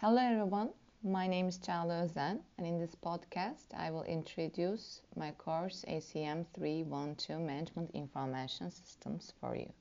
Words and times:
Hello 0.00 0.22
everyone, 0.22 0.70
my 1.02 1.26
name 1.26 1.48
is 1.48 1.58
Çağla 1.58 2.04
Özen 2.04 2.38
and 2.56 2.64
in 2.64 2.78
this 2.78 2.94
podcast 2.94 3.74
I 3.76 3.90
will 3.90 4.04
introduce 4.04 5.00
my 5.16 5.32
course 5.32 5.84
ACM 5.88 6.46
312 6.54 7.40
Management 7.40 7.90
Information 7.94 8.70
Systems 8.70 9.32
for 9.40 9.56
you. 9.56 9.72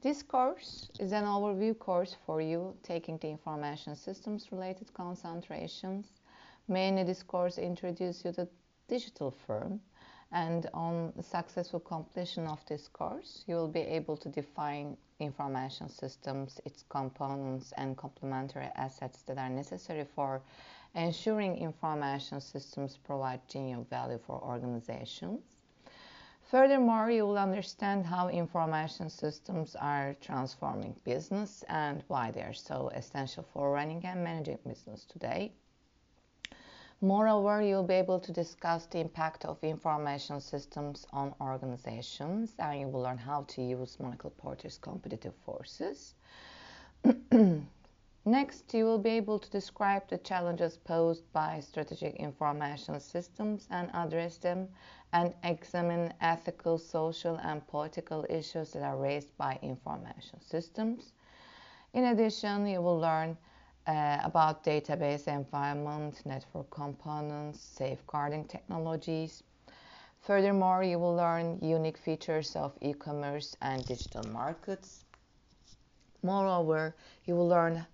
This 0.00 0.22
course 0.22 0.90
is 1.00 1.12
an 1.12 1.24
overview 1.24 1.76
course 1.76 2.14
for 2.24 2.40
you 2.40 2.76
taking 2.84 3.18
the 3.18 3.30
information 3.30 3.96
systems 3.96 4.52
related 4.52 4.94
concentrations. 4.94 6.06
Mainly 6.68 7.02
this 7.02 7.24
course 7.24 7.58
introduces 7.58 8.24
you 8.24 8.32
to 8.34 8.48
digital 8.86 9.32
firm 9.32 9.80
and 10.32 10.68
on 10.74 11.12
the 11.16 11.22
successful 11.22 11.80
completion 11.80 12.46
of 12.46 12.64
this 12.66 12.88
course 12.88 13.44
you 13.46 13.54
will 13.54 13.68
be 13.68 13.80
able 13.80 14.16
to 14.16 14.28
define 14.28 14.96
information 15.20 15.88
systems, 15.88 16.60
its 16.64 16.84
components 16.88 17.72
and 17.76 17.96
complementary 17.96 18.68
assets 18.76 19.22
that 19.22 19.38
are 19.38 19.48
necessary 19.48 20.04
for 20.14 20.42
ensuring 20.94 21.56
information 21.56 22.40
systems 22.40 22.98
provide 22.98 23.40
genuine 23.48 23.84
value 23.86 24.18
for 24.26 24.42
organizations. 24.42 25.40
Furthermore, 26.50 27.10
you 27.10 27.26
will 27.26 27.38
understand 27.38 28.06
how 28.06 28.28
information 28.28 29.10
systems 29.10 29.74
are 29.74 30.14
transforming 30.20 30.94
business 31.04 31.64
and 31.68 32.04
why 32.06 32.30
they 32.30 32.42
are 32.42 32.54
so 32.54 32.88
essential 32.94 33.44
for 33.52 33.72
running 33.72 34.04
and 34.04 34.22
managing 34.22 34.58
business 34.64 35.04
today. 35.04 35.52
Moreover, 37.02 37.60
you'll 37.60 37.84
be 37.84 37.94
able 37.94 38.18
to 38.20 38.32
discuss 38.32 38.86
the 38.86 39.00
impact 39.00 39.44
of 39.44 39.62
information 39.62 40.40
systems 40.40 41.06
on 41.12 41.34
organizations 41.42 42.54
and 42.58 42.80
you 42.80 42.88
will 42.88 43.02
learn 43.02 43.18
how 43.18 43.42
to 43.48 43.62
use 43.62 43.98
Michael 44.00 44.30
Porter's 44.30 44.78
competitive 44.78 45.34
forces. 45.44 46.14
Next, 48.24 48.72
you 48.72 48.86
will 48.86 48.98
be 48.98 49.10
able 49.10 49.38
to 49.38 49.50
describe 49.50 50.08
the 50.08 50.18
challenges 50.18 50.78
posed 50.78 51.30
by 51.32 51.60
strategic 51.60 52.16
information 52.16 52.98
systems 52.98 53.68
and 53.70 53.90
address 53.92 54.38
them 54.38 54.68
and 55.12 55.34
examine 55.44 56.14
ethical, 56.22 56.78
social, 56.78 57.36
and 57.36 57.64
political 57.68 58.24
issues 58.30 58.72
that 58.72 58.82
are 58.82 58.96
raised 58.96 59.36
by 59.36 59.58
information 59.60 60.40
systems. 60.40 61.12
In 61.92 62.04
addition, 62.04 62.66
you 62.66 62.80
will 62.80 62.98
learn 62.98 63.36
uh, 63.86 64.18
about 64.22 64.64
database 64.64 65.28
environment, 65.28 66.22
network 66.24 66.70
components, 66.70 67.60
safeguarding 67.60 68.44
technologies. 68.44 69.42
Furthermore, 70.20 70.82
you 70.82 70.98
will 70.98 71.14
learn 71.14 71.58
unique 71.62 71.96
features 71.98 72.56
of 72.56 72.72
e-commerce 72.80 73.56
and 73.62 73.84
digital 73.86 74.24
markets. 74.32 75.04
Moreover, 76.22 76.96
you 77.24 77.36
will 77.36 77.46
learn 77.48 77.86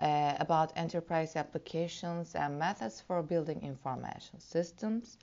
uh, 0.00 0.34
about 0.40 0.72
enterprise 0.76 1.36
applications 1.36 2.34
and 2.34 2.58
methods 2.58 3.00
for 3.00 3.22
building 3.22 3.60
information 3.62 4.40
systems. 4.40 5.18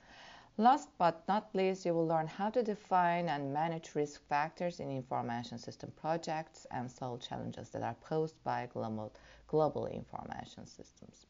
Last 0.58 0.88
but 0.98 1.26
not 1.28 1.54
least, 1.54 1.86
you 1.86 1.94
will 1.94 2.06
learn 2.06 2.26
how 2.26 2.50
to 2.50 2.62
define 2.62 3.28
and 3.28 3.54
manage 3.54 3.94
risk 3.94 4.20
factors 4.28 4.80
in 4.80 4.90
information 4.90 5.56
system 5.58 5.90
projects 5.96 6.66
and 6.70 6.90
solve 6.90 7.20
challenges 7.20 7.70
that 7.70 7.82
are 7.82 7.96
posed 8.02 8.36
by 8.44 8.68
global, 8.72 9.12
global 9.48 9.86
information 9.86 10.66
systems. 10.66 11.26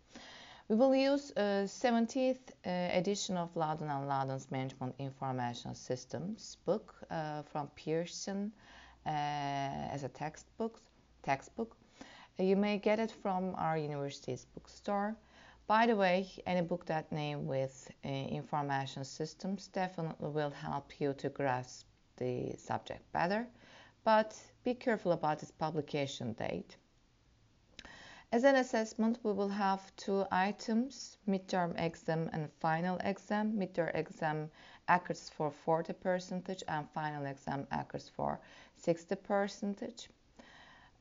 We 0.69 0.75
will 0.77 0.95
use 0.95 1.31
a 1.37 1.67
70th 1.67 2.51
uh, 2.67 2.71
edition 2.99 3.37
of 3.37 3.55
Laudon 3.55 3.91
and 3.91 4.09
Laudon's 4.09 4.51
Management 4.51 4.95
Information 4.99 5.75
Systems 5.75 6.57
book 6.65 6.95
uh, 7.11 7.43
from 7.43 7.69
Pearson 7.77 8.53
uh, 9.07 9.11
as 9.11 10.03
a 10.03 10.09
textbook. 10.09 10.81
textbook. 11.23 11.77
You 12.39 12.57
may 12.57 12.79
get 12.79 12.99
it 12.99 13.13
from 13.23 13.55
our 13.57 13.79
university's 13.79 14.47
bookstore. 14.47 15.17
By 15.67 15.87
the 15.87 15.97
way, 15.97 16.29
any 16.47 16.61
book 16.63 16.87
that 16.87 17.13
name 17.13 17.47
with 17.47 17.91
uh, 18.05 18.09
information 18.09 19.05
systems 19.05 19.69
definitely 19.69 20.31
will 20.31 20.51
help 20.51 21.01
you 21.01 21.15
to 21.15 21.29
grasp 21.29 21.87
the 22.17 22.55
subject 22.59 23.11
better, 23.13 23.47
but 24.05 24.37
be 24.65 24.75
careful 24.75 25.13
about 25.13 25.43
its 25.43 25.53
publication 25.53 26.33
date. 26.33 26.77
As 28.33 28.45
an 28.45 28.57
assessment, 28.57 29.19
we 29.23 29.33
will 29.33 29.51
have 29.51 29.95
two 29.97 30.25
items, 30.33 31.19
midterm 31.29 31.79
exam 31.79 32.31
and 32.33 32.51
final 32.61 32.97
exam. 33.05 33.53
Midterm 33.53 33.95
exam 33.95 34.51
occurs 34.89 35.29
for 35.29 35.51
40 35.51 35.93
percentage 35.93 36.65
and 36.67 36.89
final 36.91 37.27
exam 37.27 37.67
occurs 37.71 38.09
for 38.09 38.41
60 38.77 39.17
percentage. 39.17 40.09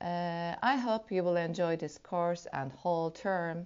Uh, 0.02 0.56
I 0.62 0.76
hope 0.76 1.10
you 1.10 1.24
will 1.24 1.38
enjoy 1.38 1.78
this 1.78 1.98
course 1.98 2.48
and 2.52 2.72
whole 2.74 3.12
term. 3.12 3.66